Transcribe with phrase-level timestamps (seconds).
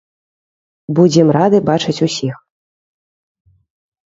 [0.99, 2.35] Будзем рады бачыць усіх.